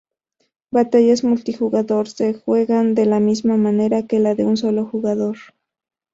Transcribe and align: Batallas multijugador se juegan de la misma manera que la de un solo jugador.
Batallas 0.71 1.23
multijugador 1.23 2.07
se 2.09 2.33
juegan 2.33 2.95
de 2.95 3.05
la 3.05 3.19
misma 3.19 3.55
manera 3.57 4.07
que 4.07 4.17
la 4.17 4.33
de 4.33 4.45
un 4.45 4.57
solo 4.57 4.83
jugador. 4.87 5.37